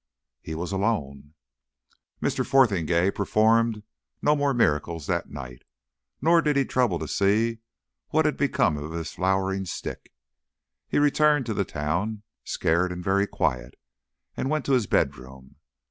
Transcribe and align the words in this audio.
He 0.41 0.55
was 0.55 0.71
alone! 0.71 1.35
Mr. 2.23 2.43
Fotheringay 2.43 3.11
performed 3.11 3.83
no 4.19 4.35
more 4.35 4.51
miracles 4.51 5.05
that 5.05 5.29
night, 5.29 5.61
nor 6.23 6.41
did 6.41 6.55
he 6.57 6.65
trouble 6.65 6.97
to 6.97 7.07
see 7.07 7.59
what 8.07 8.25
had 8.25 8.35
become 8.35 8.77
of 8.77 8.93
his 8.93 9.13
flowering 9.13 9.65
stick. 9.65 10.11
He 10.87 10.97
returned 10.97 11.45
to 11.45 11.53
the 11.53 11.65
town, 11.65 12.23
scared 12.43 12.91
and 12.91 13.03
very 13.03 13.27
quiet, 13.27 13.75
and 14.35 14.49
went 14.49 14.65
to 14.65 14.71
his 14.73 14.87
bed 14.87 15.17
room. 15.17 15.57